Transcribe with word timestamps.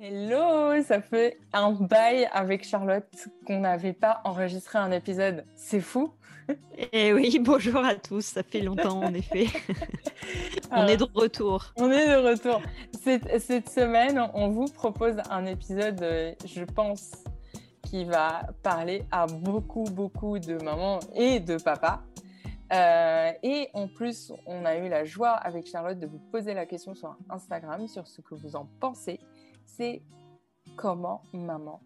Hello, 0.00 0.82
ça 0.82 1.00
fait 1.00 1.38
un 1.52 1.70
bail 1.70 2.28
avec 2.32 2.64
Charlotte 2.64 3.06
qu'on 3.46 3.60
n'avait 3.60 3.92
pas 3.92 4.20
enregistré 4.24 4.76
un 4.76 4.90
épisode. 4.90 5.44
C'est 5.54 5.80
fou. 5.80 6.12
Et 6.76 6.88
eh 6.92 7.12
oui, 7.12 7.38
bonjour 7.40 7.84
à 7.84 7.94
tous, 7.94 8.22
ça 8.22 8.42
fait 8.42 8.60
longtemps 8.60 9.04
en 9.04 9.14
effet. 9.14 9.46
on 10.72 10.88
est 10.88 10.96
de 10.96 11.06
retour. 11.14 11.72
On 11.76 11.92
est 11.92 12.08
de 12.08 12.28
retour. 12.28 12.60
Cette, 13.04 13.40
cette, 13.40 13.68
semaine, 13.68 14.20
on 14.34 14.48
vous 14.48 14.66
propose 14.66 15.14
un 15.30 15.46
épisode, 15.46 16.02
euh, 16.02 16.34
je 16.44 16.64
pense, 16.64 17.12
qui 17.84 18.04
va 18.04 18.48
parler 18.64 19.04
à 19.12 19.26
beaucoup, 19.26 19.84
beaucoup 19.84 20.40
de 20.40 20.54
mamans 20.54 20.98
et 21.14 21.38
de 21.38 21.56
papas. 21.56 22.02
Euh, 22.72 23.30
et 23.44 23.68
en 23.74 23.86
plus, 23.86 24.32
on 24.46 24.64
a 24.64 24.76
eu 24.76 24.88
la 24.88 25.04
joie 25.04 25.30
avec 25.30 25.68
Charlotte 25.68 26.00
de 26.00 26.06
vous 26.06 26.18
poser 26.18 26.52
la 26.52 26.66
question 26.66 26.94
sur 26.94 27.16
Instagram 27.30 27.86
sur 27.86 28.08
ce 28.08 28.20
que 28.22 28.34
vous 28.34 28.56
en 28.56 28.66
pensez 28.80 29.20
c'est 29.76 30.02
comment 30.76 31.22
maman 31.32 31.80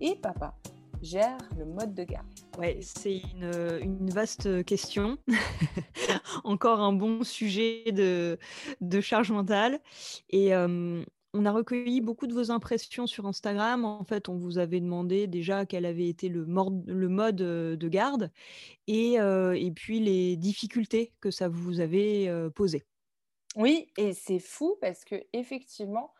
et 0.00 0.14
papa 0.16 0.54
gèrent 1.02 1.38
le 1.58 1.64
mode 1.64 1.94
de 1.94 2.04
garde. 2.04 2.26
Ouais, 2.58 2.78
c'est 2.82 3.20
une, 3.34 4.10
vaste 4.10 4.64
question. 4.64 5.18
Encore 6.44 6.80
un 6.80 6.92
bon 6.92 7.24
sujet 7.24 7.90
de, 7.90 8.38
charge 9.00 9.32
mentale. 9.32 9.80
Et 10.30 10.54
euh, 10.54 11.02
on 11.34 11.44
a 11.44 11.50
recueilli 11.50 12.00
beaucoup 12.00 12.28
de 12.28 12.34
vos 12.34 12.52
impressions 12.52 13.08
sur 13.08 13.26
Instagram. 13.26 13.84
En 13.84 14.04
fait, 14.04 14.28
on 14.28 14.36
vous 14.36 14.58
avait 14.58 14.80
demandé 14.80 15.26
déjà 15.26 15.66
quel 15.66 15.86
avait 15.86 16.08
été 16.08 16.28
le, 16.28 16.44
le 16.44 17.08
mode 17.08 17.36
de 17.36 17.88
garde 17.88 18.30
et, 18.86 19.18
euh, 19.18 19.54
et, 19.54 19.72
puis 19.72 19.98
les 19.98 20.36
difficultés 20.36 21.12
que 21.20 21.32
ça 21.32 21.48
vous 21.48 21.80
avait 21.80 22.28
euh, 22.28 22.50
posées. 22.50 22.84
Oui, 23.56 23.88
et 23.98 24.12
c'est 24.14 24.38
fou 24.38 24.76
parce 24.80 25.04
que 25.04 25.16
effectivement, 25.32 26.12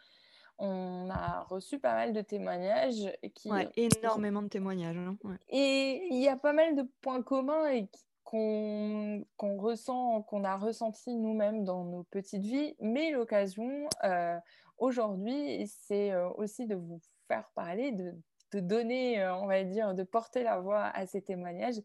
on 0.59 1.11
a 1.11 1.42
reçu 1.48 1.79
pas 1.79 1.95
mal 1.95 2.12
de 2.12 2.20
témoignages. 2.20 3.11
Qui, 3.34 3.51
énormément 3.77 4.42
de 4.42 4.48
témoignages. 4.48 4.97
Hein, 4.97 5.17
et 5.48 6.06
il 6.11 6.22
y 6.22 6.28
a 6.28 6.36
pas 6.36 6.53
mal 6.53 6.77
de 6.77 6.84
points 7.00 7.22
communs 7.22 7.69
et 7.70 7.89
qu'on 8.25 9.27
ressent, 9.59 10.22
qu'on 10.22 10.44
a 10.44 10.56
ressenti 10.56 11.14
nous-mêmes 11.14 11.64
dans 11.64 11.84
nos 11.84 12.05
petites 12.05 12.42
vies. 12.42 12.75
Mais 12.81 13.11
l'occasion 13.11 13.89
euh, 14.05 14.39
aujourd'hui, 14.78 15.67
c'est 15.67 16.12
euh, 16.12 16.31
aussi 16.31 16.66
de 16.66 16.75
vous 16.75 17.00
faire 17.28 17.50
parler, 17.55 17.92
de, 17.92 18.14
donner, 18.61 19.20
euh, 19.20 19.34
on 19.37 19.47
va 19.47 19.64
dire, 19.64 19.94
de 19.94 20.03
porter 20.03 20.42
la 20.42 20.61
voix 20.61 20.84
à 20.84 21.06
ces 21.06 21.22
témoignages. 21.22 21.78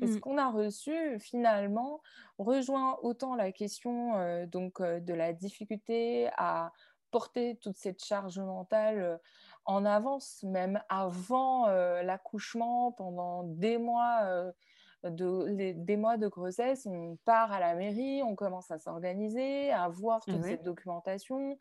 Et 0.00 0.06
ce 0.06 0.16
mmh. 0.16 0.20
qu'on 0.20 0.38
a 0.38 0.50
reçu, 0.50 1.18
finalement, 1.20 2.00
rejoint 2.38 2.98
autant 3.02 3.34
la 3.34 3.52
question 3.52 4.46
donc, 4.46 4.80
de 4.80 5.14
la 5.14 5.32
difficulté 5.32 6.28
à 6.36 6.72
porter 7.12 7.56
toute 7.60 7.76
cette 7.76 8.02
charge 8.02 8.40
mentale 8.40 8.98
euh, 8.98 9.16
en 9.64 9.84
avance, 9.84 10.42
même 10.42 10.82
avant 10.88 11.68
euh, 11.68 12.02
l'accouchement, 12.02 12.90
pendant 12.90 13.44
des 13.44 13.78
mois, 13.78 14.22
euh, 14.24 14.50
de, 15.04 15.72
des 15.74 15.96
mois 15.96 16.16
de 16.16 16.26
grossesse, 16.26 16.86
on 16.86 17.16
part 17.24 17.52
à 17.52 17.60
la 17.60 17.76
mairie, 17.76 18.22
on 18.24 18.34
commence 18.34 18.72
à 18.72 18.78
s'organiser, 18.78 19.70
à 19.70 19.88
voir 19.88 20.24
toute 20.24 20.42
cette 20.42 20.64
documentation, 20.64 21.56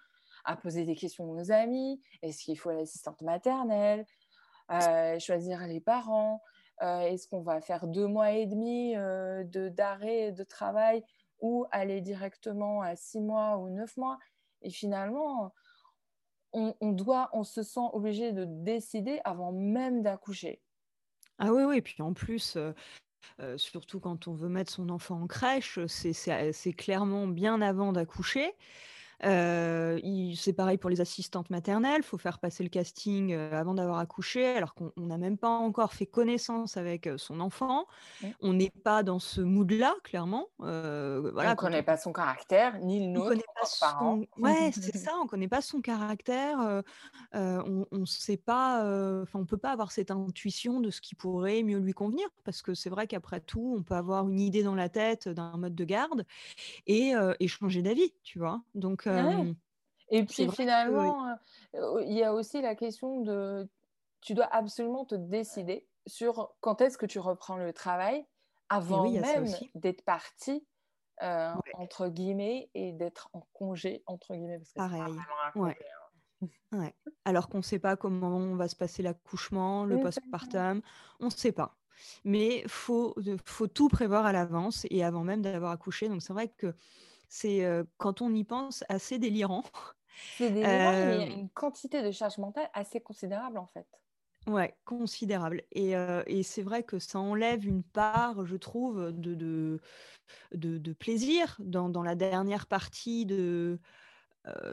à 0.45 0.55
poser 0.55 0.85
des 0.85 0.95
questions 0.95 1.29
aux 1.29 1.51
amis. 1.51 2.01
Est-ce 2.23 2.43
qu'il 2.43 2.57
faut 2.57 2.71
l'assistante 2.71 3.21
maternelle? 3.21 4.05
Choisir 5.19 5.59
les 5.67 5.81
parents? 5.81 6.41
Est-ce 6.81 7.27
qu'on 7.27 7.41
va 7.41 7.61
faire 7.61 7.87
deux 7.87 8.07
mois 8.07 8.31
et 8.31 8.45
demi 8.45 8.93
de 8.93 9.69
d'arrêt 9.69 10.31
de 10.31 10.43
travail 10.43 11.03
ou 11.39 11.65
aller 11.71 12.01
directement 12.01 12.81
à 12.81 12.95
six 12.95 13.19
mois 13.19 13.57
ou 13.57 13.69
neuf 13.69 13.97
mois? 13.97 14.17
Et 14.61 14.69
finalement, 14.69 15.53
on, 16.53 16.91
doit, 16.91 17.29
on 17.33 17.43
se 17.43 17.63
sent 17.63 17.87
obligé 17.93 18.33
de 18.33 18.45
décider 18.45 19.19
avant 19.23 19.51
même 19.51 20.01
d'accoucher. 20.01 20.61
Ah 21.37 21.53
oui, 21.53 21.63
oui, 21.63 21.77
et 21.77 21.81
puis 21.81 22.01
en 22.01 22.13
plus, 22.13 22.55
euh, 22.55 22.73
euh, 23.39 23.57
surtout 23.57 23.99
quand 23.99 24.27
on 24.27 24.33
veut 24.33 24.49
mettre 24.49 24.71
son 24.71 24.89
enfant 24.89 25.21
en 25.21 25.27
crèche, 25.27 25.79
c'est 25.87 26.73
clairement 26.73 27.27
bien 27.27 27.61
avant 27.61 27.93
d'accoucher. 27.93 28.53
Euh, 29.23 29.99
c'est 30.35 30.53
pareil 30.53 30.77
pour 30.77 30.89
les 30.89 31.01
assistantes 31.01 31.49
maternelles, 31.49 31.99
il 31.99 32.03
faut 32.03 32.17
faire 32.17 32.39
passer 32.39 32.63
le 32.63 32.69
casting 32.69 33.33
avant 33.33 33.73
d'avoir 33.73 33.99
accouché, 33.99 34.45
alors 34.47 34.73
qu'on 34.73 34.91
n'a 34.97 35.17
même 35.17 35.37
pas 35.37 35.49
encore 35.49 35.93
fait 35.93 36.05
connaissance 36.05 36.77
avec 36.77 37.09
son 37.17 37.39
enfant. 37.39 37.85
On 38.41 38.53
n'est 38.53 38.71
pas 38.83 39.03
dans 39.03 39.19
ce 39.19 39.41
mood-là, 39.41 39.95
clairement. 40.03 40.47
voilà, 40.59 41.31
on 41.35 41.49
ne 41.51 41.55
connaît 41.55 41.83
pas 41.83 41.97
son 41.97 42.13
caractère, 42.13 42.79
ni 42.79 42.99
le 42.99 43.11
nôtre. 43.11 43.21
On 43.21 43.29
connaît 43.29 43.43
pas 43.55 43.65
son... 43.65 44.25
Ouais, 44.37 44.71
c'est 44.73 44.97
ça, 44.97 45.11
on 45.19 45.23
ne 45.23 45.29
connaît 45.29 45.47
pas 45.47 45.61
son 45.61 45.81
caractère. 45.81 46.83
on 47.33 47.85
ne 47.91 48.05
sait 48.05 48.37
pas, 48.37 48.79
enfin, 49.21 49.39
on 49.39 49.45
peut 49.45 49.57
pas 49.57 49.71
avoir 49.71 49.91
cette 49.91 50.11
intuition 50.11 50.79
de 50.79 50.89
ce 50.89 51.01
qui 51.01 51.15
pourrait 51.15 51.63
mieux 51.63 51.77
lui 51.77 51.93
convenir, 51.93 52.27
parce 52.43 52.61
que 52.61 52.73
c'est 52.73 52.89
vrai 52.89 53.07
qu'après 53.07 53.41
tout, 53.41 53.75
on 53.77 53.83
peut 53.83 53.95
avoir 53.95 54.27
une 54.27 54.39
idée 54.39 54.63
dans 54.63 54.75
la 54.75 54.89
tête 54.89 55.29
d'un 55.29 55.57
mode 55.57 55.75
de 55.75 55.83
garde 55.83 56.25
et, 56.87 57.13
et 57.39 57.47
changer 57.47 57.81
d'avis, 57.81 58.13
tu 58.23 58.39
vois? 58.39 58.61
Donc, 58.75 59.07
et 60.09 60.25
puis 60.25 60.49
finalement, 60.51 61.37
il 61.73 62.13
y 62.13 62.23
a 62.23 62.33
aussi 62.33 62.61
la 62.61 62.75
question 62.75 63.21
de 63.21 63.69
tu 64.19 64.33
dois 64.33 64.45
absolument 64.45 65.05
te 65.05 65.15
décider 65.15 65.87
sur 66.05 66.53
quand 66.59 66.81
est-ce 66.81 66.97
que 66.97 67.05
tu 67.05 67.19
reprends 67.19 67.57
le 67.57 67.73
travail 67.73 68.25
avant 68.69 69.09
même 69.09 69.45
d'être 69.75 70.03
parti 70.03 70.65
entre 71.21 72.07
guillemets 72.07 72.69
et 72.73 72.93
d'être 72.93 73.29
en 73.33 73.47
congé 73.53 74.03
entre 74.05 74.33
guillemets 74.33 74.57
parce 74.57 74.71
que 74.71 74.77
pareil. 74.77 75.01
hein. 76.71 76.91
alors 77.25 77.49
qu'on 77.49 77.59
ne 77.59 77.63
sait 77.63 77.79
pas 77.79 77.95
comment 77.95 78.55
va 78.55 78.67
se 78.67 78.75
passer 78.75 79.03
l'accouchement 79.03 79.85
le 79.85 79.99
postpartum 79.99 80.81
on 81.19 81.25
ne 81.25 81.29
sait 81.29 81.51
pas. 81.51 81.77
Mais 82.23 82.63
faut 82.67 83.15
faut 83.45 83.67
tout 83.67 83.87
prévoir 83.87 84.25
à 84.25 84.31
l'avance 84.31 84.87
et 84.89 85.03
avant 85.03 85.23
même 85.23 85.41
d'avoir 85.41 85.71
accouché. 85.71 86.09
Donc 86.09 86.21
c'est 86.21 86.33
vrai 86.33 86.47
que 86.47 86.73
c'est 87.33 87.65
quand 87.97 88.21
on 88.21 88.33
y 88.33 88.43
pense 88.43 88.83
assez 88.89 89.17
délirant. 89.17 89.63
C'est 90.37 90.51
délirant, 90.51 90.91
mais 90.91 91.15
il 91.15 91.29
y 91.29 91.33
a 91.33 91.35
une 91.35 91.49
quantité 91.49 92.03
de 92.03 92.11
charge 92.11 92.37
mentale 92.37 92.69
assez 92.73 92.99
considérable 92.99 93.57
en 93.57 93.67
fait. 93.67 93.87
Ouais, 94.47 94.75
considérable. 94.85 95.63
Et, 95.71 95.91
et 95.91 96.43
c'est 96.43 96.63
vrai 96.63 96.83
que 96.83 96.99
ça 96.99 97.19
enlève 97.19 97.65
une 97.65 97.83
part, 97.83 98.45
je 98.45 98.55
trouve, 98.57 99.11
de, 99.11 99.35
de, 99.35 99.79
de, 100.77 100.93
plaisir 100.93 101.55
dans, 101.59 101.89
dans, 101.89 102.03
la 102.03 102.15
dernière 102.15 102.67
partie 102.67 103.25
de, 103.25 103.35
euh, 103.35 103.79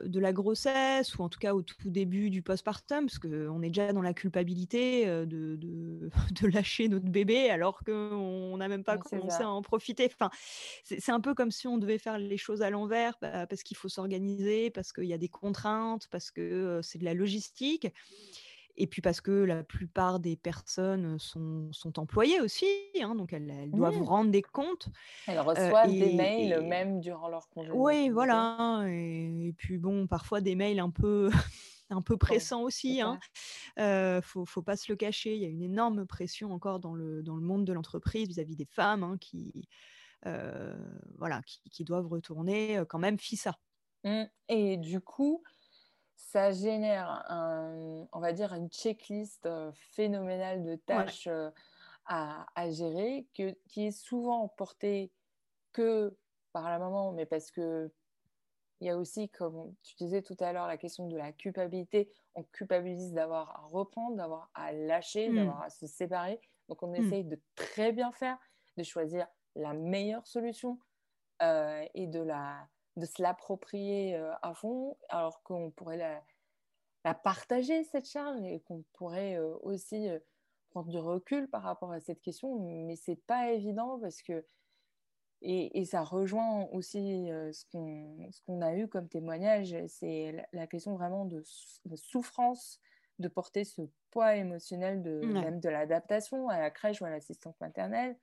de 0.05 0.19
la 0.19 0.33
grossesse 0.33 1.17
ou 1.17 1.23
en 1.23 1.29
tout 1.29 1.39
cas 1.39 1.55
au 1.55 1.63
tout 1.63 1.91
début 1.91 2.31
du 2.31 2.43
postpartum, 2.43 3.07
parce 3.07 3.19
qu'on 3.19 3.63
est 3.63 3.69
déjà 3.69 3.93
dans 3.93 4.03
la 4.03 4.15
culpabilité 4.15 5.07
de, 5.07 5.57
de, 6.41 6.47
lâcher 6.47 6.89
notre 6.89 7.09
bébé 7.09 7.51
alors 7.51 7.81
qu'on 7.85 8.57
n'a 8.57 8.69
même 8.69 8.85
pas 8.85 8.97
commencé 8.97 9.43
à 9.43 9.51
en 9.51 9.61
profiter. 9.61 10.09
Enfin, 10.13 10.31
c'est 10.85 11.13
un 11.13 11.21
peu 11.21 11.35
comme 11.35 11.51
si 11.51 11.69
on 11.69 11.77
devait 11.77 11.99
faire 11.99 12.19
les 12.19 12.39
choses 12.39 12.63
à 12.63 12.71
l'envers 12.71 13.19
bah, 13.21 13.47
parce 13.47 13.63
qu'il 13.63 13.77
faut 13.77 13.89
s'organiser, 13.89 14.71
parce 14.71 14.93
qu'il 14.93 15.05
y 15.05 15.13
a 15.13 15.19
des 15.19 15.29
contraintes, 15.29 16.09
parce 16.11 16.31
que 16.31 16.81
c'est 16.83 16.99
de 16.99 17.05
la 17.05 17.15
logistique 17.15 17.89
et 18.81 18.87
puis 18.87 19.03
parce 19.03 19.21
que 19.21 19.33
la 19.33 19.65
plupart 19.65 20.21
des 20.21 20.37
personnes 20.37 21.19
sont, 21.19 21.69
sont 21.73 21.99
employées 21.99 22.41
aussi, 22.41 22.67
hein, 23.03 23.17
donc 23.17 23.33
elles, 23.33 23.71
doivent 23.73 24.03
rendre 24.03 24.31
des 24.31 24.41
comptes. 24.41 24.89
Elles 25.27 25.41
reçoivent 25.41 25.91
des 25.91 26.15
mails 26.15 26.63
même 26.63 27.01
durant 27.01 27.29
leur 27.29 27.49
congé. 27.49 27.71
Oui, 27.73 28.09
voilà. 28.09 28.85
Et, 28.87 29.53
puis 29.59 29.79
bon, 29.79 30.07
parfois 30.07 30.41
des 30.41 30.55
mails 30.55 30.79
un 30.79 30.91
peu, 30.91 31.29
un 31.91 32.03
peu 32.03 32.17
pressants 32.17 32.63
aussi. 32.63 33.01
Hein. 33.01 33.19
Euh, 33.81 34.23
faut, 34.23 34.45
faut 34.45 34.63
pas 34.63 34.77
se 34.77 34.91
le 34.93 34.97
cacher. 34.97 35.35
Il 35.35 35.43
y 35.43 35.47
a 35.47 35.49
une 35.49 35.63
énorme 35.63 36.07
pression 36.07 36.53
encore 36.53 36.79
dans 36.79 36.95
le, 36.95 37.25
dans 37.25 37.35
le 37.35 37.43
monde 37.43 37.65
de 37.65 37.73
l'entreprise 37.73 38.29
vis-à-vis 38.29 38.55
des 38.55 38.69
femmes 38.71 39.03
hein, 39.03 39.17
qui, 39.21 39.69
voilà, 41.17 41.43
qui, 41.73 41.83
doivent 41.83 42.07
retourner 42.07 42.81
quand 42.89 43.01
même 43.01 43.19
FISA. 43.19 43.59
Mmh. 44.05 44.23
Et 44.49 44.77
du 44.77 45.01
coup, 45.01 45.43
ça 46.19 46.51
génère, 46.51 47.25
on 47.31 48.21
va 48.21 48.33
dire, 48.33 48.53
une 48.53 48.69
checklist 48.69 49.47
euh, 49.47 49.71
phénoménale 49.93 50.65
de 50.65 50.75
tâches 50.75 51.29
euh, 51.29 51.51
à, 52.07 52.71
gérer, 52.71 53.27
que, 53.35 53.57
qui 53.69 53.87
est 53.87 53.93
souvent 53.93 54.49
portée 54.49 55.13
que 55.73 56.17
par 56.53 56.69
la 56.69 56.79
maman, 56.79 57.13
mais 57.13 57.25
parce 57.25 57.51
que 57.51 57.91
il 58.81 58.87
y 58.87 58.91
a 58.91 58.97
aussi, 58.97 59.29
comme 59.29 59.75
tu 59.83 59.95
disais 59.97 60.23
tout 60.23 60.37
à 60.41 60.53
l'heure, 60.53 60.67
la 60.67 60.77
question 60.77 61.09
de 61.09 61.17
la 61.17 61.33
culpabilité. 61.33 62.13
On 62.37 62.45
culpabilise 62.45 63.13
d'avoir 63.13 63.51
à 63.51 63.67
reprendre, 63.67 64.17
d'avoir 64.17 64.51
à 64.55 64.73
lâcher, 64.73 65.29
mmh. 65.29 65.35
d'avoir 65.35 65.63
à 65.63 65.71
se 65.71 65.89
séparer. 65.89 66.41
Donc, 66.69 66.83
on 66.85 66.89
mmh. 66.89 66.95
essaye 66.95 67.25
de 67.25 67.41
très 67.57 67.91
bien 67.91 68.13
faire, 68.13 68.39
de 68.77 68.85
choisir 68.85 69.27
la 69.57 69.73
meilleure 69.73 70.27
solution 70.29 70.79
euh, 71.43 71.85
et 71.95 72.07
de 72.07 72.21
la, 72.21 72.69
de 72.99 73.07
se 73.07 73.23
l'approprier 73.23 74.17
euh, 74.17 74.33
à 74.43 74.55
fond, 74.55 74.97
alors 75.09 75.43
qu'on 75.43 75.71
pourrait 75.71 75.97
la, 75.97 76.23
partager, 77.15 77.85
cette 77.85 78.07
charge, 78.07 78.43
et 78.43 78.61
qu'on 78.61 78.85
pourrait 78.93 79.37
euh, 79.37 79.57
aussi 79.63 80.09
euh, 80.09 80.19
prendre 80.71 80.89
du 80.89 80.99
recul 80.99 81.49
par 81.49 81.63
rapport 81.63 81.93
à 81.93 82.01
cette 82.01 82.21
question. 82.21 82.59
Mais 82.59 82.97
c'est 82.97 83.21
pas 83.27 83.53
évident 83.53 83.99
parce 83.99 84.21
que 84.23 84.45
et, 85.41 85.85
ça 85.85 86.03
rejoint 86.03 86.67
aussi 86.73 87.29
ce 87.53 87.65
qu'on 87.71 88.61
a 88.61 88.75
eu 88.75 88.89
comme 88.89 89.09
témoignage, 89.09 89.73
c'est 89.87 90.49
la, 90.53 90.67
question 90.67 90.97
vraiment 90.97 91.27
de, 91.27 91.45
souffrance 91.95 92.81
de 93.21 93.29
porter 93.29 93.63
ce 93.63 93.83
poids 94.11 94.35
émotionnel 94.35 95.01
de, 95.01 95.21
même 95.21 95.61
de 95.61 95.69
l'adaptation 95.69 96.49
à 96.49 96.59
la 96.59 96.73
crèche 96.73 97.01
ou 97.01 97.05
à 97.05 97.11
l'assistante 97.11 97.55
maternelle, 97.61 98.19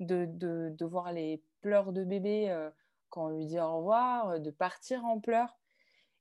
de, 0.00 0.26
de, 0.26 0.84
voir 0.84 1.12
les 1.12 1.40
pleurs 1.60 1.92
de 1.92 2.02
bébé 2.02 2.50
quand 3.10 3.26
on 3.26 3.30
lui 3.30 3.46
dit 3.46 3.60
au 3.60 3.78
revoir, 3.78 4.40
de 4.40 4.50
partir 4.50 5.04
en 5.04 5.20
pleurs 5.20 5.58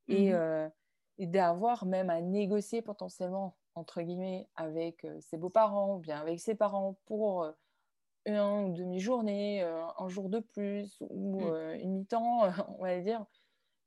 et, 0.08 0.32
mmh 0.32 0.72
et 1.20 1.26
d'avoir 1.26 1.88
même 1.88 2.12
à 2.12 2.22
négocier 2.22 2.84
potentiellement, 2.84 3.58
entre 3.74 4.04
guillemets, 4.04 4.48
avec 4.56 5.08
ses 5.20 5.36
beaux-parents 5.36 5.96
ou 5.96 5.98
bien 5.98 6.20
avec 6.20 6.40
ses 6.40 6.54
parents 6.54 6.96
pour 7.06 7.52
une 8.28 8.74
demi-journée, 8.74 9.64
euh, 9.64 9.84
un 9.98 10.10
jour 10.10 10.30
de 10.30 10.40
plus 10.40 10.98
ou 11.10 11.46
euh, 11.46 11.76
une 11.76 12.00
mi-temps, 12.00 12.42
on 12.80 12.84
va 12.84 13.00
dire, 13.00 13.26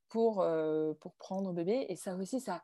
pour, 0.08 0.40
euh, 0.40 0.94
pour 0.94 1.14
prendre 1.14 1.52
bébé. 1.52 1.86
Et 1.88 1.96
ça 1.96 2.16
aussi, 2.16 2.40
ça 2.40 2.62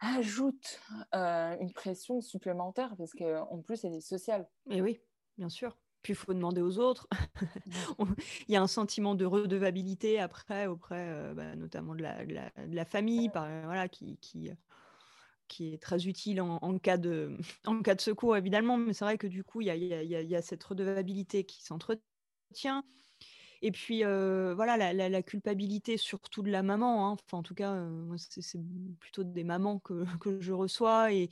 ajoute 0.00 0.80
une 1.12 1.72
pression 1.72 2.20
supplémentaire 2.20 2.94
parce 2.98 3.12
qu'en 3.12 3.60
plus, 3.62 3.84
elle 3.84 3.94
est 3.94 4.00
sociale. 4.00 4.46
Et 4.68 4.82
oui, 4.82 5.00
bien 5.38 5.48
sûr. 5.48 5.78
Puis 6.04 6.12
il 6.12 6.16
faut 6.16 6.34
demander 6.34 6.60
aux 6.60 6.78
autres. 6.78 7.08
il 8.46 8.52
y 8.52 8.56
a 8.56 8.62
un 8.62 8.66
sentiment 8.66 9.14
de 9.14 9.24
redevabilité 9.24 10.20
après, 10.20 10.66
auprès 10.66 11.32
bah, 11.34 11.56
notamment 11.56 11.94
de 11.94 12.02
la, 12.02 12.24
de, 12.26 12.74
la, 12.74 12.84
famille, 12.84 13.30
par, 13.30 13.48
voilà, 13.64 13.88
qui, 13.88 14.18
qui, 14.18 14.50
qui 15.48 15.72
est 15.72 15.82
très 15.82 16.06
utile 16.06 16.42
en, 16.42 16.78
cas 16.78 16.98
de, 16.98 17.36
en 17.66 17.80
cas 17.80 17.94
de 17.94 18.02
secours, 18.02 18.36
évidemment. 18.36 18.76
Mais 18.76 18.92
c'est 18.92 19.06
vrai 19.06 19.16
que 19.16 19.26
du 19.26 19.44
coup, 19.44 19.62
il 19.62 19.68
y 19.68 19.70
a, 19.70 19.74
y 19.74 20.36
a, 20.36 20.42
cette 20.42 20.62
redevabilité 20.62 21.44
qui 21.44 21.62
s'entretient. 21.62 22.84
Et 23.64 23.72
puis, 23.72 24.04
euh, 24.04 24.52
voilà, 24.54 24.92
la, 24.92 25.22
culpabilité 25.22 25.96
surtout 25.96 26.42
de 26.42 26.50
la 26.50 26.62
maman. 26.62 27.08
Hein. 27.08 27.16
Enfin, 27.24 27.38
en 27.38 27.42
tout 27.42 27.54
cas, 27.54 27.72
euh, 27.72 28.14
c'est 28.18 28.60
plutôt 29.00 29.24
des 29.24 29.42
mamans 29.42 29.78
que, 29.78 30.04
que 30.20 30.38
je 30.38 30.52
reçois 30.52 31.14
et, 31.14 31.30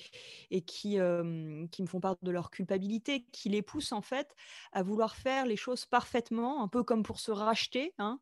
et 0.50 0.62
qui, 0.62 0.98
euh, 0.98 1.66
qui 1.70 1.82
me 1.82 1.86
font 1.86 2.00
part 2.00 2.16
de 2.22 2.30
leur 2.30 2.50
culpabilité, 2.50 3.26
qui 3.32 3.50
les 3.50 3.60
poussent 3.60 3.92
en 3.92 4.00
fait 4.00 4.34
à 4.72 4.82
vouloir 4.82 5.14
faire 5.14 5.44
les 5.44 5.56
choses 5.56 5.84
parfaitement, 5.84 6.62
un 6.62 6.68
peu 6.68 6.82
comme 6.82 7.02
pour 7.02 7.20
se 7.20 7.32
racheter. 7.32 7.92
Hein. 7.98 8.18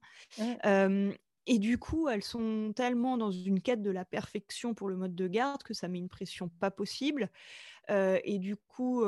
Et 1.46 1.58
du 1.58 1.78
coup, 1.78 2.08
elles 2.08 2.22
sont 2.22 2.72
tellement 2.76 3.16
dans 3.16 3.30
une 3.30 3.60
quête 3.60 3.82
de 3.82 3.90
la 3.90 4.04
perfection 4.04 4.74
pour 4.74 4.88
le 4.88 4.96
mode 4.96 5.14
de 5.14 5.26
garde 5.26 5.62
que 5.62 5.74
ça 5.74 5.88
met 5.88 5.98
une 5.98 6.08
pression 6.08 6.48
pas 6.60 6.70
possible. 6.70 7.30
et 7.88 8.38
du 8.38 8.56
coup, 8.56 9.02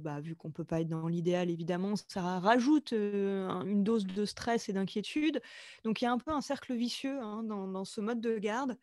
bah, 0.00 0.20
vu 0.20 0.36
qu'on 0.36 0.48
ne 0.48 0.52
peut 0.52 0.64
pas 0.64 0.80
être 0.80 0.88
dans 0.88 1.08
l'idéal, 1.08 1.50
évidemment, 1.50 1.94
ça 1.96 2.38
rajoute 2.38 2.92
une 2.92 3.82
dose 3.82 4.06
de 4.06 4.24
stress 4.24 4.68
et 4.68 4.72
d'inquiétude. 4.72 5.40
Donc 5.84 6.00
il 6.00 6.04
y 6.04 6.06
a 6.06 6.12
un 6.12 6.18
peu 6.18 6.30
un 6.30 6.40
cercle 6.40 6.74
vicieux 6.74 7.18
hein, 7.20 7.42
dans, 7.42 7.84
ce 7.84 8.00
mode 8.00 8.20
de 8.20 8.38
garde. 8.38 8.76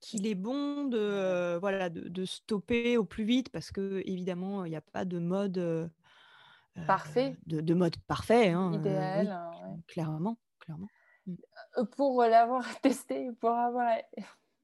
qu'il 0.00 0.26
est 0.26 0.34
bon 0.34 0.84
de, 0.84 1.58
voilà, 1.58 1.90
de, 1.90 2.24
stopper 2.24 2.96
au 2.96 3.04
plus 3.04 3.24
vite 3.24 3.50
parce 3.50 3.70
que 3.70 4.02
évidemment 4.06 4.64
il 4.64 4.70
n'y 4.70 4.76
a 4.76 4.80
pas 4.80 5.04
de 5.04 5.18
mode 5.18 5.90
parfait 6.86 7.36
de, 7.46 7.74
mode 7.74 7.96
parfait 8.06 8.50
hein, 8.50 8.72
idéal 8.72 9.28
hein, 9.28 9.76
clairement 9.88 10.38
Mmh. 10.68 11.34
Pour 11.96 12.22
l'avoir 12.22 12.64
testé, 12.82 13.30
pour 13.40 13.50
avoir, 13.50 13.96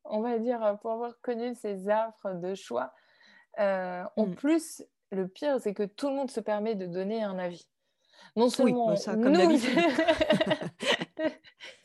on 0.05 0.21
va 0.21 0.39
dire, 0.39 0.79
pour 0.81 0.93
avoir 0.93 1.21
connu 1.21 1.55
ces 1.55 1.89
affres 1.89 2.35
de 2.35 2.55
choix, 2.55 2.93
en 3.59 4.09
mmh. 4.17 4.35
plus, 4.35 4.85
le 5.11 5.29
pire, 5.29 5.61
c'est 5.61 5.75
que 5.75 5.85
tout 5.85 6.09
le 6.09 6.15
monde 6.15 6.31
se 6.31 6.41
permet 6.41 6.75
de 6.75 6.87
donner 6.87 7.23
un 7.23 7.39
avis. 7.39 7.69
Non 8.37 8.49
seulement 8.49 8.89
bah 8.89 8.97
ça, 8.97 9.13
comme 9.13 9.33
nous... 9.33 9.59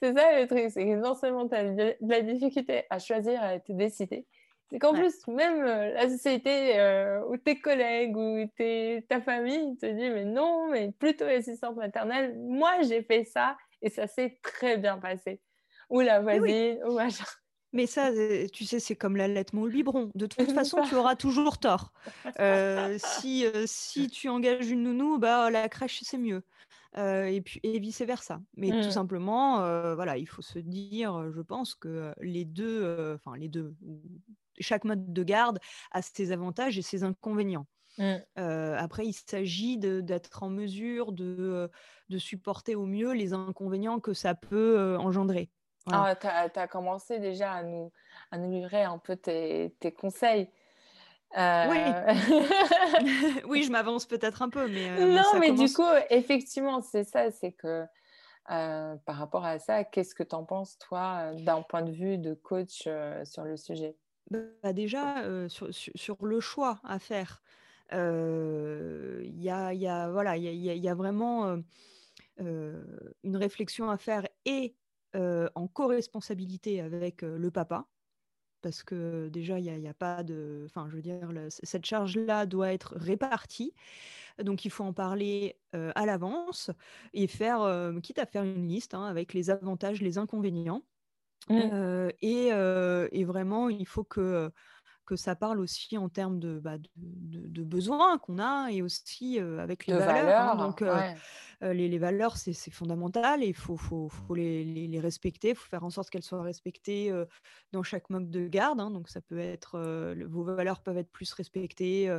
c'est 0.01 0.13
ça 0.13 0.39
le 0.39 0.47
truc, 0.47 0.71
c'est 0.71 0.85
que 0.85 0.95
non 0.95 1.13
seulement 1.13 1.47
tu 1.47 1.55
as 1.55 1.63
de 1.65 1.95
la 2.01 2.21
difficulté 2.21 2.85
à 2.89 2.97
choisir, 2.97 3.43
à 3.43 3.59
te 3.59 3.71
décider, 3.71 4.25
c'est 4.69 4.79
qu'en 4.79 4.93
plus, 4.93 5.27
même 5.27 5.63
la 5.63 6.09
société 6.09 6.79
ou 7.27 7.37
tes 7.37 7.59
collègues 7.59 8.15
ou 8.15 8.45
ta 9.07 9.21
famille 9.21 9.77
te 9.77 9.87
dit 9.87 10.09
mais 10.09 10.25
non, 10.25 10.69
mais 10.69 10.91
plutôt 10.91 11.25
assistante 11.25 11.75
maternelle, 11.75 12.37
moi 12.37 12.81
j'ai 12.83 13.01
fait 13.01 13.23
ça 13.23 13.57
et 13.81 13.89
ça 13.89 14.07
s'est 14.07 14.39
très 14.41 14.77
bien 14.77 14.97
passé. 14.97 15.41
Ou 15.89 16.01
la 16.01 16.21
voisine, 16.21 16.79
ou 16.85 16.93
machin. 16.93 17.25
Mais 17.71 17.85
ça, 17.85 18.09
euh, 18.09 18.47
tu 18.51 18.65
sais, 18.65 18.79
c'est 18.79 18.95
comme 18.95 19.15
l'allaitement 19.15 19.61
ou 19.61 19.65
le 19.65 19.71
biberon. 19.71 20.11
De 20.15 20.25
toute 20.25 20.37
façon, 20.53 20.81
tu 20.81 20.95
auras 20.95 21.15
toujours 21.15 21.57
tort. 21.57 21.93
Euh, 22.39 22.97
si, 22.99 23.45
euh, 23.45 23.65
si 23.65 24.07
tu 24.07 24.29
engages 24.29 24.69
une 24.69 24.83
nounou, 24.83 25.17
bah, 25.17 25.49
la 25.49 25.67
crèche, 25.67 26.01
c'est 26.03 26.17
mieux. 26.17 26.43
et, 26.95 27.41
puis, 27.43 27.59
et 27.63 27.79
vice-versa. 27.79 28.41
Mais 28.55 28.69
tout 28.69 28.87
mmh. 28.87 28.91
simplement, 28.91 29.57
voilà, 29.95 30.17
il 30.17 30.27
faut 30.27 30.41
se 30.41 30.59
dire, 30.59 31.31
je 31.31 31.41
pense 31.41 31.75
que 31.75 32.13
les 32.21 32.45
deux, 32.45 33.15
enfin 33.15 33.37
les 33.37 33.49
deux, 33.49 33.75
chaque 34.59 34.85
mode 34.85 35.11
de 35.11 35.23
garde 35.23 35.59
a 35.91 36.01
ses 36.01 36.31
avantages 36.31 36.77
et 36.77 36.81
ses 36.81 37.03
inconvénients. 37.03 37.67
Mmh. 37.99 38.75
après, 38.77 39.05
il 39.05 39.13
s'agit 39.13 39.77
d'être 39.77 40.43
en 40.43 40.49
mesure 40.49 41.11
de, 41.11 41.69
de, 42.07 42.17
supporter 42.17 42.75
au 42.75 42.85
mieux 42.85 43.11
les 43.11 43.33
inconvénients 43.33 43.99
que 43.99 44.13
ça 44.13 44.35
peut 44.35 44.95
engendrer. 44.97 45.51
Ah, 45.91 46.15
tu 46.15 46.27
as, 46.27 46.67
commencé 46.67 47.19
déjà 47.19 47.51
à 47.51 47.63
nous, 47.63 47.91
à 48.31 48.37
nous 48.37 48.49
livrer 48.49 48.83
un 48.83 48.99
peu 48.99 49.15
tes, 49.15 49.75
tes 49.79 49.91
conseils. 49.91 50.49
Oui. 51.35 51.37
oui, 53.47 53.63
je 53.63 53.71
m'avance 53.71 54.05
peut-être 54.05 54.41
un 54.41 54.49
peu, 54.49 54.67
mais. 54.67 55.05
non, 55.05 55.39
mais 55.39 55.51
du 55.51 55.71
coup, 55.73 55.83
effectivement, 56.09 56.81
c'est 56.81 57.03
ça, 57.03 57.31
c'est 57.31 57.51
que 57.51 57.85
par 58.45 59.15
rapport 59.15 59.45
à 59.45 59.59
ça, 59.59 59.83
qu'est-ce 59.83 60.15
que 60.15 60.23
tu 60.23 60.35
en 60.35 60.43
penses, 60.43 60.77
toi, 60.79 61.31
d'un 61.35 61.61
point 61.61 61.81
de 61.81 61.91
vue 61.91 62.17
de 62.17 62.33
coach 62.33 62.87
sur 63.23 63.43
le 63.43 63.57
sujet? 63.57 63.95
Bah, 64.31 64.73
Déjà, 64.73 65.23
sur, 65.49 65.73
sur, 65.73 66.25
le 66.25 66.39
choix 66.39 66.79
à 66.83 66.99
faire. 66.99 67.41
Il 67.91 69.41
y 69.41 69.49
a, 69.49 69.73
y, 69.73 69.87
a, 69.87 70.09
voilà, 70.09 70.37
y, 70.37 70.69
a, 70.69 70.73
y 70.75 70.89
a 70.89 70.95
vraiment 70.95 71.57
une 72.37 73.35
réflexion 73.37 73.89
à 73.89 73.97
faire 73.97 74.27
et 74.45 74.75
en 75.13 75.67
co-responsabilité 75.67 76.81
avec 76.81 77.21
le 77.23 77.51
papa, 77.51 77.87
parce 78.61 78.83
que 78.83 79.29
déjà, 79.29 79.57
il 79.59 79.79
n'y 79.79 79.87
a, 79.87 79.91
a, 79.91 79.93
pas 79.93 80.23
de... 80.23 80.63
Enfin, 80.65 80.87
je 80.89 80.95
veux 80.95 81.01
dire, 81.01 81.29
cette 81.49 81.85
charge-là 81.85 82.45
doit 82.45 82.73
être 82.73 82.93
répartie. 82.95 83.73
Donc, 84.43 84.65
il 84.65 84.69
faut 84.71 84.83
en 84.83 84.93
parler 84.93 85.57
à 85.73 86.05
l'avance 86.05 86.71
et 87.13 87.27
faire, 87.27 87.91
quitte 88.03 88.19
à 88.19 88.25
faire 88.25 88.43
une 88.43 88.67
liste 88.67 88.93
hein, 88.93 89.05
avec 89.05 89.33
les 89.33 89.49
avantages, 89.49 90.01
les 90.01 90.17
inconvénients. 90.17 90.83
Mmh. 91.49 92.09
et, 92.21 92.47
et, 92.49 93.23
vraiment, 93.23 93.69
il 93.69 93.87
faut 93.87 94.03
que 94.03 94.51
que 95.09 95.15
ça 95.15 95.35
parle 95.35 95.59
aussi 95.59 95.97
en 95.97 96.07
termes 96.07 96.39
de, 96.39 96.59
bah, 96.59 96.77
de, 96.95 97.63
besoins 97.63 98.19
qu'on 98.19 98.37
a 98.37 98.69
et 98.69 98.83
aussi 98.83 99.39
avec 99.39 99.87
les 99.87 99.95
valeurs. 99.95 100.51
Hein. 100.51 100.55
donc, 100.55 100.83
les, 101.61 101.97
valeurs, 101.97 102.37
c'est 102.37 102.53
fondamental 102.71 103.43
et 103.43 103.47
il 103.47 103.55
faut, 103.55 103.75
faut, 103.75 104.07
faut 104.07 104.35
les, 104.35 104.63
les, 104.63 104.99
respecter, 104.99 105.49
il 105.49 105.55
faut 105.55 105.67
faire 105.67 105.83
en 105.83 105.89
sorte 105.89 106.11
qu'elles 106.11 106.23
soient 106.23 106.43
respectées 106.43 107.11
dans 107.71 107.81
chaque 107.81 108.11
mode 108.11 108.29
de 108.29 108.47
garde. 108.47 108.79
Hein. 108.79 108.91
donc, 108.91 109.09
ça 109.09 109.19
peut 109.19 109.39
être, 109.39 109.79
vos 110.27 110.43
valeurs 110.43 110.81
peuvent 110.81 110.97
être 110.97 111.11
plus 111.11 111.33
respectées 111.33 112.15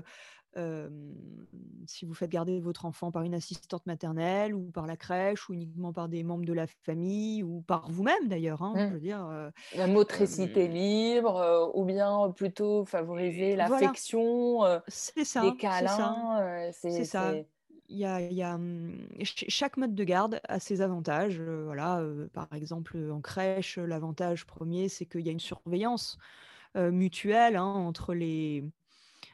si 1.86 2.04
vous 2.04 2.14
faites 2.14 2.30
garder 2.30 2.60
votre 2.60 2.84
enfant 2.84 3.10
par 3.10 3.22
une 3.22 3.34
assistante 3.34 3.86
maternelle 3.86 4.54
ou 4.54 4.70
par 4.70 4.86
la 4.86 4.96
crèche 4.96 5.48
ou 5.48 5.54
uniquement 5.54 5.92
par 5.92 6.08
des 6.08 6.22
membres 6.22 6.44
de 6.44 6.52
la 6.52 6.66
famille 6.66 7.42
ou 7.42 7.62
par 7.62 7.90
vous-même 7.90 8.28
d'ailleurs. 8.28 8.62
Hein, 8.62 8.74
je 8.76 8.94
veux 8.94 9.00
dire, 9.00 9.28
la 9.76 9.86
motricité 9.86 10.68
libre 10.68 11.70
ou 11.74 11.84
bien 11.84 12.32
plutôt 12.36 12.84
favoriser 12.84 13.56
l'affection, 13.56 14.60
ça, 14.88 15.42
les 15.42 15.56
câlins. 15.56 16.70
C'est 16.72 17.04
ça. 17.04 17.32
Il 17.92 17.98
y 17.98 18.04
a, 18.04 18.20
il 18.20 18.34
y 18.34 18.42
a 18.42 18.56
chaque 19.24 19.76
mode 19.76 19.96
de 19.96 20.04
garde 20.04 20.40
a 20.48 20.60
ses 20.60 20.80
avantages. 20.80 21.40
voilà, 21.40 22.02
par 22.32 22.48
exemple, 22.54 22.96
en 23.10 23.20
crèche, 23.20 23.78
l'avantage 23.78 24.46
premier, 24.46 24.88
c'est 24.88 25.06
qu'il 25.06 25.22
y 25.22 25.28
a 25.28 25.32
une 25.32 25.40
surveillance 25.40 26.18
mutuelle 26.76 27.56
hein, 27.56 27.64
entre 27.64 28.14
les, 28.14 28.64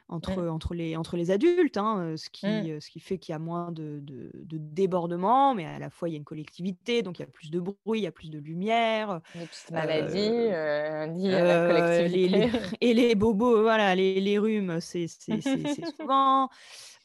entre, 0.09 0.41
mmh. 0.41 0.49
entre, 0.49 0.73
les, 0.73 0.95
entre 0.95 1.17
les 1.17 1.31
adultes, 1.31 1.77
hein, 1.77 2.15
ce, 2.15 2.29
qui, 2.29 2.47
mmh. 2.47 2.79
ce 2.79 2.89
qui 2.89 2.99
fait 2.99 3.17
qu'il 3.17 3.33
y 3.33 3.35
a 3.35 3.39
moins 3.39 3.71
de, 3.71 3.99
de, 4.01 4.57
débordement, 4.57 5.53
mais 5.53 5.65
à 5.65 5.79
la 5.79 5.89
fois 5.89 6.07
il 6.09 6.13
y 6.13 6.15
a 6.15 6.17
une 6.17 6.23
collectivité, 6.23 7.01
donc 7.01 7.19
il 7.19 7.23
y 7.23 7.25
a 7.25 7.27
plus 7.27 7.51
de 7.51 7.59
bruit, 7.59 7.99
il 7.99 8.03
y 8.03 8.07
a 8.07 8.11
plus 8.11 8.29
de 8.29 8.39
lumière. 8.39 9.21
Des 9.35 9.45
petites 9.45 9.71
maladies 9.71 10.29
liées 10.29 11.33
à 11.33 11.43
la 11.43 11.67
collectivité. 11.67 12.49
et 12.81 12.93
les 12.93 13.15
bobos, 13.15 13.61
voilà, 13.61 13.95
les, 13.95 14.21
les 14.21 14.37
rhumes, 14.37 14.79
c'est 14.79 15.07
souvent. 15.99 16.49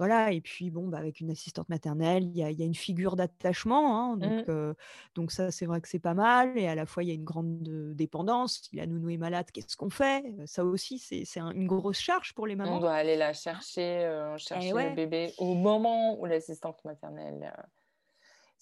Voilà, 0.03 0.33
et 0.33 0.41
puis 0.41 0.71
bon, 0.71 0.89
bah, 0.89 0.99
avec 0.99 1.21
une 1.21 1.31
assistante 1.31 1.69
maternelle, 1.69 2.25
il 2.25 2.37
y 2.37 2.43
a, 2.43 2.51
y 2.51 2.63
a 2.63 2.67
une 2.67 2.75
figure 2.75 3.17
d'attachement, 3.17 4.13
hein, 4.13 4.17
donc, 4.17 4.35
Mmh. 4.49 4.75
donc 5.15 5.33
ça, 5.33 5.51
c'est 5.51 5.67
vrai 5.67 5.81
que 5.81 5.89
c'est 5.89 5.99
pas 6.01 6.15
mal. 6.15 6.59
Et 6.59 6.67
à 6.69 6.75
la 6.75 6.87
fois, 6.87 7.03
il 7.05 7.09
y 7.09 7.13
a 7.13 7.15
une 7.15 7.25
grande 7.25 7.63
dépendance. 7.95 8.63
Si 8.71 8.77
la 8.77 8.87
nounou 8.87 9.11
est 9.11 9.17
malade, 9.17 9.47
qu'est-ce 9.53 9.77
qu'on 9.77 9.91
fait? 9.91 10.25
Ça 10.47 10.65
aussi, 10.65 10.99
c'est 10.99 11.25
une 11.39 11.67
grosse 11.67 11.99
charge 12.01 12.35
pour 12.35 12.47
les 12.47 12.57
On 12.65 12.65
mamans. 12.67 12.81
doit 12.81 12.95
aller 12.95 13.17
la 13.17 13.33
chercher, 13.33 14.05
euh, 14.05 14.37
chercher 14.39 14.79
le 14.79 14.91
ouais, 14.91 14.91
bébé 14.91 15.35
au 15.39 15.55
moment 15.55 16.19
où 16.21 16.27
l'assistante 16.27 16.85
maternelle 16.85 17.53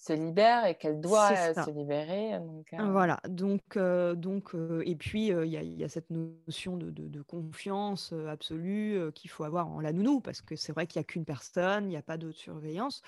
se 0.01 0.13
libère 0.13 0.65
et 0.65 0.75
qu'elle 0.75 0.99
doit 0.99 1.31
euh, 1.31 1.53
se 1.53 1.69
libérer. 1.69 2.39
Donc, 2.39 2.73
euh, 2.73 2.91
Voilà, 2.91 3.19
donc, 3.29 3.61
heu, 3.77 4.15
donc, 4.15 4.55
et 4.83 4.95
puis, 4.95 5.27
il 5.27 5.47
y 5.47 5.57
a 5.57 5.61
il 5.61 5.79
y 5.79 5.83
a 5.83 5.89
cette 5.89 6.09
notion 6.09 6.75
de 6.75 6.89
de 6.89 7.07
de 7.07 7.21
confiance, 7.21 8.11
absolue, 8.27 9.11
qu'il 9.13 9.29
faut 9.29 9.43
avoir 9.43 9.67
en 9.67 9.79
la 9.79 9.93
nounou 9.93 10.19
parce 10.19 10.41
que 10.41 10.55
c'est 10.55 10.73
vrai 10.73 10.87
qu'il 10.87 10.99
y 10.99 11.01
a 11.01 11.03
qu'une 11.03 11.25
personne, 11.25 11.91
il 11.91 11.93
y 11.93 11.97
a 11.97 12.01
pas 12.01 12.17
d'autre 12.17 12.37
surveillance. 12.37 13.03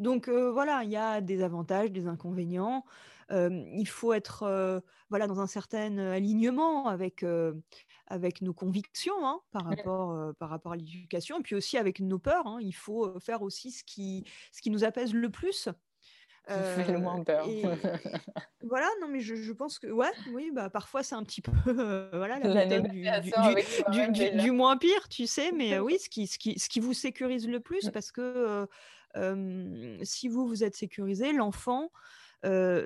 Donc, 0.00 0.28
voilà, 0.28 0.82
il 0.82 0.90
y 0.90 0.96
a 0.96 1.20
des 1.20 1.42
avantages, 1.44 1.92
des 1.92 2.08
inconvénients. 2.08 2.84
Il 3.30 3.86
faut 3.86 4.12
être, 4.12 4.82
voilà, 5.10 5.28
dans 5.28 5.38
un 5.38 5.46
certain, 5.46 5.96
alignement 5.98 6.88
avec, 6.88 7.24
avec 8.08 8.42
nos 8.42 8.52
convictions, 8.52 9.24
hein, 9.24 9.40
par 9.52 9.64
rapport, 9.64 10.34
par 10.40 10.48
rapport 10.48 10.72
à 10.72 10.76
l'éducation 10.76 11.38
et 11.38 11.42
puis 11.42 11.54
aussi 11.54 11.78
avec 11.78 12.00
nos 12.00 12.18
peurs, 12.18 12.48
hein. 12.48 12.58
Il 12.60 12.74
faut, 12.74 13.20
faire 13.20 13.42
aussi 13.42 13.70
ce 13.70 13.84
qui 13.84 14.24
ce 14.50 14.60
qui 14.60 14.70
nous 14.70 14.82
apaise 14.82 15.14
le 15.14 15.30
plus. 15.30 15.68
Fait 16.62 16.84
le 16.84 16.98
moins 16.98 17.20
peur. 17.20 17.54
et 17.58 17.72
voilà, 18.62 18.88
non, 19.00 19.08
mais 19.08 19.20
je 19.20 19.34
je 19.36 19.52
pense 19.52 19.78
que 19.78 19.88
ouais, 19.88 20.12
oui, 20.26 20.50
bah, 20.52 20.70
parfois 20.70 21.02
c'est 21.02 21.14
un 21.16 21.24
petit 21.24 21.42
peu, 21.42 21.52
heu, 21.68 22.10
voilà, 22.14 22.38
la 22.38 22.48
méthode 22.50 22.88
du 23.88 24.30
du 24.30 24.50
moins 24.52 24.76
pire, 24.76 25.08
tu 25.08 25.26
sais? 25.26 25.52
Mais, 25.52 25.74
heu, 25.76 25.80
oui, 25.82 25.98
ce 26.00 26.08
qui 26.08 26.26
ce 26.28 26.38
qui 26.38 26.58
ce 26.58 26.68
qui 26.68 26.80
vous 26.80 26.92
sécurise 26.94 27.48
le 27.48 27.60
plus 27.60 27.88
Mmh, 27.88 27.90
parce 27.90 28.12
que, 28.12 28.20
heu, 28.22 28.68
hem, 29.14 29.98
si 30.04 30.28
vous, 30.28 30.46
vous 30.46 30.64
êtes 30.64 30.76
sécurisé, 30.76 31.32
l'enfant, 31.32 31.90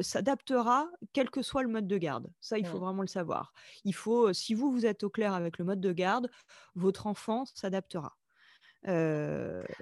s'adaptera 0.03 0.89
quel 1.13 1.31
que 1.31 1.43
soit 1.43 1.63
le 1.63 1.69
mode 1.69 1.87
de 1.89 1.99
garde. 1.99 2.29
Ça, 2.41 2.59
il 2.59 2.67
faut 2.67 2.79
mmh. 2.79 2.81
vraiment 2.81 3.03
le 3.03 3.09
savoir. 3.09 3.53
Il 3.85 3.95
faut, 3.95 4.33
si 4.33 4.55
vous, 4.55 4.71
vous 4.73 4.87
êtes 4.87 5.03
au 5.05 5.11
clair 5.11 5.35
avec 5.35 5.59
le 5.59 5.65
mode 5.65 5.81
de 5.81 5.93
garde, 5.93 6.31
votre 6.75 7.07
enfant 7.07 7.45
s'adaptera. 7.55 8.17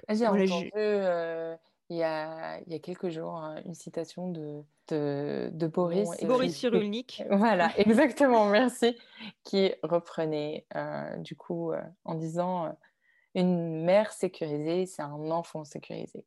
J'ai 0.09 0.27
entendu 0.27 0.69
euh, 0.75 1.55
il 1.89 1.97
y 1.97 2.03
a, 2.03 2.59
il 2.65 2.71
y 2.73 2.75
a 2.75 2.79
quelques 2.79 3.09
jours 3.09 3.35
hein, 3.35 3.61
une 3.65 3.75
citation 3.75 4.29
de, 4.31 4.63
de, 4.89 5.49
de 5.53 5.67
Boris, 5.67 6.09
et 6.19 6.25
Boris 6.25 6.53
qui- 6.53 6.59
Cyrulnik. 6.61 7.23
voilà, 7.29 7.71
exactement, 7.77 8.45
merci, 8.49 8.97
qui 9.43 9.73
reprenait 9.83 10.65
euh, 10.75 11.17
du 11.17 11.35
coup 11.35 11.71
euh, 11.71 11.81
en 12.03 12.15
disant 12.15 12.65
euh, 12.65 12.71
une 13.35 13.83
mère 13.83 14.11
sécurisée, 14.13 14.85
c'est 14.85 15.01
un 15.01 15.29
enfant 15.31 15.63
sécurisé. 15.63 16.25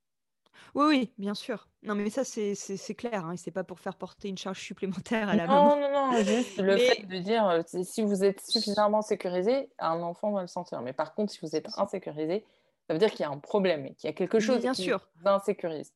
Oui, 0.74 0.86
oui, 0.88 1.12
bien 1.18 1.34
sûr. 1.34 1.68
Non, 1.82 1.94
mais 1.94 2.10
ça, 2.10 2.24
c'est 2.24 2.94
clair, 2.94 3.24
hein, 3.24 3.36
c'est 3.36 3.50
pas 3.52 3.64
pour 3.64 3.78
faire 3.80 3.94
porter 3.96 4.28
une 4.28 4.36
charge 4.36 4.60
supplémentaire 4.60 5.28
à 5.28 5.34
la 5.36 5.46
maman. 5.46 5.76
Non, 5.76 5.88
non, 5.88 6.12
non, 6.12 6.22
juste 6.22 6.58
le 6.58 6.76
fait 6.76 7.06
de 7.06 7.18
dire 7.18 7.46
euh, 7.48 7.62
si 7.84 8.02
vous 8.02 8.24
êtes 8.24 8.40
suffisamment 8.44 9.00
sécurisé, 9.00 9.70
un 9.78 10.02
enfant 10.02 10.32
va 10.32 10.42
le 10.42 10.48
sentir. 10.48 10.82
Mais 10.82 10.92
par 10.92 11.14
contre, 11.14 11.32
si 11.32 11.38
vous 11.42 11.54
êtes 11.56 11.68
insécurisé, 11.78 12.44
ça 12.88 12.94
veut 12.94 12.98
dire 13.00 13.10
qu'il 13.12 13.20
y 13.20 13.24
a 13.24 13.30
un 13.30 13.38
problème 13.38 13.86
et 13.86 13.94
qu'il 13.94 14.08
y 14.08 14.10
a 14.10 14.14
quelque 14.14 14.40
chose 14.40 14.64
bien 14.64 14.74
qui 14.74 14.96
sûr 14.96 15.08
insécurise. 15.24 15.92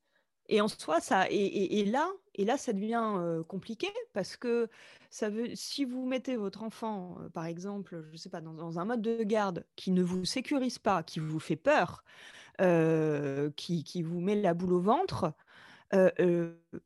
et 0.49 0.59
en 0.61 0.67
soi, 0.67 0.99
ça 0.99 1.29
et 1.29 1.35
et 1.35 1.79
et 1.79 1.85
là 1.85 2.11
et 2.35 2.45
là, 2.45 2.57
ça 2.57 2.73
devient, 2.73 3.13
heu, 3.17 3.43
compliqué 3.43 3.87
parce 4.13 4.35
que 4.37 4.67
ça 5.11 5.29
veut 5.29 5.55
si 5.55 5.85
vous 5.85 6.05
mettez 6.07 6.35
votre 6.35 6.63
enfant, 6.63 7.17
heu, 7.21 7.29
par 7.29 7.45
exemple, 7.45 8.03
je 8.11 8.17
sais 8.17 8.29
pas, 8.29 8.41
dans 8.41 8.53
dans 8.53 8.79
un 8.79 8.85
mode 8.85 9.01
de 9.01 9.23
garde 9.23 9.65
qui 9.75 9.91
ne 9.91 10.03
vous 10.03 10.25
sécurise 10.25 10.79
pas, 10.79 11.03
qui 11.03 11.19
vous 11.19 11.39
fait 11.39 11.55
peur, 11.55 12.03
heu, 12.61 13.53
qui 13.57 13.83
qui 13.85 14.03
vous 14.03 14.21
met 14.21 14.35
la 14.41 14.53
boule 14.55 14.73
au 14.73 14.81
ventre, 14.81 15.33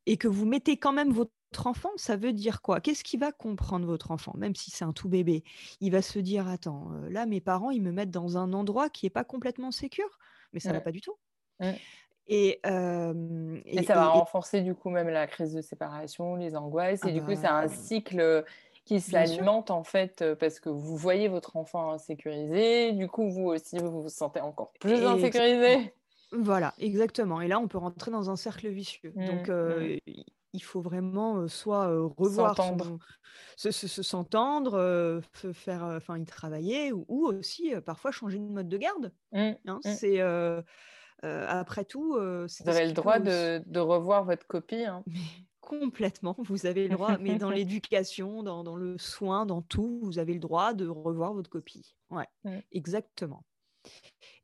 et 0.05 0.17
que 0.17 0.27
vous 0.27 0.45
mettez 0.45 0.77
quand 0.77 0.93
même 0.93 1.11
votre 1.11 1.31
enfant, 1.65 1.89
ça 1.97 2.15
veut 2.17 2.33
dire 2.33 2.61
quoi? 2.61 2.81
Qu'est-ce 2.81 3.03
qu'il 3.03 3.19
va 3.19 3.31
comprendre 3.31 3.85
votre 3.87 4.11
enfant? 4.11 4.33
Même 4.37 4.55
si 4.55 4.71
c'est 4.71 4.85
un 4.85 4.93
tout 4.93 5.09
bébé, 5.09 5.43
il 5.81 5.91
va 5.91 6.01
se 6.01 6.19
dire: 6.19 6.47
«Attends, 6.47 6.91
là 7.09 7.25
mes 7.25 7.41
parents 7.41 7.71
ils 7.71 7.81
me 7.81 7.91
mettent 7.91 8.11
dans 8.11 8.37
un 8.37 8.53
endroit 8.53 8.89
qui 8.89 9.05
est 9.05 9.09
pas 9.09 9.23
complètement 9.23 9.71
sécure». 9.71 10.17
Mais 10.53 10.59
ça 10.59 10.73
va 10.73 10.81
Mm, 10.81 10.81
pas 10.81 10.91
du 10.91 11.01
tout 11.01 11.15
et 12.27 12.59
hem 12.63 13.61
Et 13.71 13.81
et 13.81 13.83
ça 13.83 13.95
va 13.95 14.07
et 14.13 14.21
renforcer 14.21 14.61
du 14.61 14.73
coup 14.75 14.89
même 14.89 15.09
la 15.09 15.27
crise 15.27 15.53
de 15.53 15.61
séparation, 15.61 16.35
les 16.35 16.55
angoisses. 16.55 17.05
ah 17.05 17.07
Et 17.07 17.11
du 17.11 17.21
coup, 17.21 17.35
c'est 17.35 17.47
bah, 17.47 17.67
un 17.67 17.67
cycle 17.67 18.45
qui 18.85 19.01
s'alimente 19.01 19.69
en 19.71 19.83
fait 19.83 20.23
parce 20.39 20.59
que 20.61 20.69
vous 20.69 20.95
voyez 20.95 21.27
votre 21.27 21.57
enfant 21.57 21.91
insécurisé. 21.91 22.93
Du 22.93 23.07
coup, 23.09 23.29
vous 23.29 23.43
aussi, 23.49 23.77
vous 23.79 24.03
vous 24.03 24.09
sentez 24.09 24.39
encore 24.41 24.71
plus 24.79 25.05
insécurisé. 25.05 25.93
Voilà, 26.33 26.73
exactement 26.77 27.39
et 27.39 27.47
là 27.47 27.57
on 27.59 27.69
peut 27.69 27.77
rentrer 27.77 28.11
dans 28.11 28.29
un 28.29 28.35
cercle 28.35 28.67
vicieux 28.67 29.15
donc 29.17 29.49
Mm, 29.65 29.65
mm. 29.65 29.97
Il 30.57 30.63
faut 30.63 30.81
vraiment, 30.81 31.47
soit, 31.47 31.87
revoir 32.17 32.55
S'entendre. 32.55 32.97
se 33.57 33.71
se 33.71 33.87
se 33.87 34.03
s'entendre, 34.03 35.21
faire, 35.53 35.83
enfin 35.83 36.17
y 36.17 36.25
travailler 36.25 36.91
ou 36.91 37.05
ou 37.07 37.27
aussi, 37.27 37.73
parfois 37.85 38.11
changer 38.11 38.39
de 38.39 38.43
mode 38.45 38.69
de 38.69 38.77
garde, 38.77 39.13
Mm, 39.31 39.51
hein. 39.67 39.79
mm. 39.85 39.89
C'est, 39.95 40.19
après 41.23 41.85
tout, 41.85 42.13
Vous 42.13 42.69
avez 42.69 42.85
le 42.85 42.93
droit 42.93 43.19
de, 43.19 43.61
de 43.65 43.79
revoir 43.79 44.25
votre 44.25 44.45
copie. 44.47 44.85
hein. 44.85 45.03
complètement, 45.61 46.35
vous 46.39 46.65
avez 46.65 46.83
le 46.87 46.89
droit, 46.95 47.17
mais 47.17 47.35
dans 47.37 47.49
l'éducation, 47.51 48.43
dans 48.43 48.63
dans 48.63 48.75
le 48.75 48.97
soin, 48.97 49.45
dans 49.45 49.61
tout, 49.61 49.99
vous 50.03 50.19
avez 50.19 50.33
le 50.33 50.39
droit 50.39 50.73
de 50.73 50.87
revoir 50.87 51.33
votre 51.33 51.49
copie. 51.49 51.95
Ouais, 52.09 52.27
Mm. 52.43 52.59
exactement. 52.71 53.43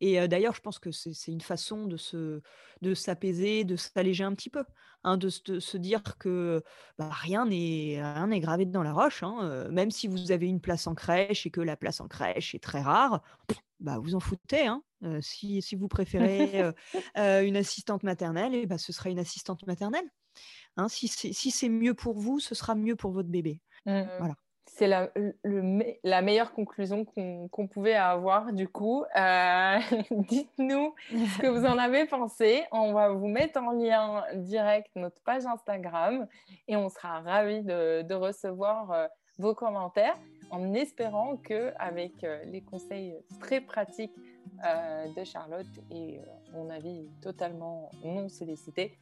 Et 0.02 0.28
d'ailleurs, 0.28 0.54
je 0.56 0.62
pense 0.62 0.80
que 0.80 0.92
c'est 0.92 1.14
c'est 1.14 1.32
une 1.32 1.42
façon 1.42 1.86
de 1.88 1.98
se 1.98 2.42
de 2.82 2.94
s'apaiser, 2.94 3.64
de 3.64 3.76
s'alléger 3.76 4.24
un 4.24 4.34
petit 4.36 4.50
peu, 4.50 4.64
hein, 5.04 5.18
de 5.18 5.30
se 5.30 5.42
de 5.46 5.60
se 5.60 5.78
dire 5.78 6.02
que, 6.20 6.64
bah, 6.98 7.10
rien 7.12 7.46
n'est 7.46 8.02
rien 8.02 8.28
n'est 8.28 8.40
gravé 8.40 8.66
dans 8.66 8.84
la 8.84 8.94
roche, 8.94 9.24
hein, 9.24 9.68
même 9.72 9.92
si 9.92 10.08
vous 10.08 10.32
avez 10.32 10.48
une 10.48 10.62
place 10.62 10.88
en 10.88 10.96
crèche 10.96 11.46
et 11.46 11.52
que 11.52 11.62
la 11.62 11.78
place 11.78 12.02
en 12.02 12.08
crèche 12.08 12.56
est 12.56 12.64
très 12.64 12.82
rare, 12.82 13.22
bah, 13.80 14.00
vous 14.00 14.16
en 14.16 14.20
foutez, 14.20 14.68
hein. 14.68 14.84
Si 15.22 15.62
si 15.62 15.76
vous 15.76 15.88
préférez, 15.90 16.72
une 17.16 17.58
assistante 17.58 18.04
maternelle 18.04 18.56
et 18.56 18.66
bah, 18.66 18.78
ce 18.78 18.94
sera 18.94 19.10
une 19.10 19.20
assistante 19.20 19.66
maternelle, 19.68 20.10
hein. 20.78 20.90
Si 20.90 21.08
c'est 21.10 21.34
si 21.34 21.52
c'est 21.52 21.70
mieux 21.70 21.94
pour 21.96 22.20
vous, 22.20 22.40
ce 22.40 22.56
sera 22.56 22.76
mieux 22.76 22.96
pour 22.96 23.12
votre 23.14 23.30
bébé. 23.30 23.62
Mm. 23.86 24.04
Voilà. 24.18 24.36
C'est 24.76 24.88
la, 24.88 25.10
le, 25.16 25.36
le 25.44 25.62
me- 25.62 25.96
la 26.04 26.24
meilleure 26.24 26.52
conclusion 26.52 27.06
qu'on 27.06 27.68
pouvait 27.68 27.94
avoir 27.94 28.54
du 28.54 28.68
coup. 28.68 29.04
Euh, 29.16 29.78
dites-nous 30.12 30.96
ce 31.12 31.40
que 31.40 31.48
vous 31.48 31.64
en 31.66 31.78
avez 31.78 32.06
pensé. 32.06 32.64
On 32.72 32.92
va 32.92 33.10
vous 33.10 33.28
mettre 33.28 33.62
en 33.62 33.72
lien 33.72 34.24
direct 34.34 34.90
notre 34.96 35.22
page 35.22 35.46
Instagram 35.46 36.28
et 36.68 36.76
on 36.76 36.90
sera 36.90 37.20
ravis 37.22 37.62
de, 37.62 38.14
recevoir 38.16 38.92
euh, 38.92 39.08
vos 39.38 39.54
commentaires 39.54 40.18
en 40.50 40.74
espérant 40.74 41.38
que 41.38 41.72
avec 41.78 42.24
euh, 42.24 42.44
les 42.46 42.62
conseils 42.62 43.16
très 43.40 43.62
pratiques 43.62 44.16
de 45.18 45.24
Charlotte 45.24 45.66
et 45.92 46.20
mon 46.54 46.70
avis 46.70 47.10
totalement 47.22 47.90
non 48.06 48.30
sollicité, 48.30 48.98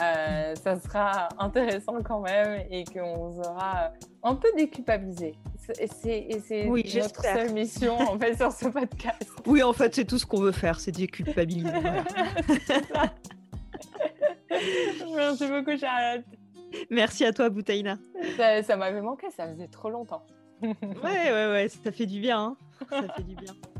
euh, 0.00 0.54
ça 0.56 0.78
sera 0.78 1.28
intéressant 1.38 2.02
quand 2.02 2.20
même 2.20 2.66
et 2.70 2.84
qu'on 2.84 3.30
vous 3.30 3.40
aura 3.40 3.92
un 4.22 4.34
peu 4.34 4.48
déculpabilisé. 4.56 5.34
C'est, 5.58 6.66
Oui, 6.68 6.84
notre 6.94 7.22
seule 7.22 7.52
mission 7.52 7.98
en 7.98 8.18
fait 8.18 8.36
sur 8.36 8.52
ce 8.52 8.68
podcast. 8.68 9.30
Oui, 9.46 9.62
en 9.62 9.72
fait, 9.72 9.94
c'est 9.94 10.04
tout 10.04 10.18
ce 10.18 10.26
qu'on 10.26 10.40
veut 10.40 10.52
faire, 10.52 10.78
c'est 10.80 10.92
déculpabiliser. 10.92 11.70
Merci 15.14 15.46
beaucoup 15.48 15.76
Charlotte. 15.78 16.24
Merci 16.90 17.24
à 17.24 17.32
toi, 17.32 17.48
Boutaïna. 17.48 17.98
Ça, 18.36 18.62
ça 18.62 18.76
m'avait 18.76 19.00
manqué, 19.00 19.28
ça 19.30 19.48
faisait 19.48 19.68
trop 19.68 19.90
longtemps. 19.90 20.22
Ouais, 20.62 20.72
ouais, 21.02 21.50
ouais, 21.50 21.68
ça 21.68 21.92
fait 21.92 22.06
du 22.06 22.20
bien, 22.20 22.40
hein. 22.40 22.56
Ça 22.90 23.14
fait 23.14 23.22
du 23.22 23.34
bien. 23.34 23.54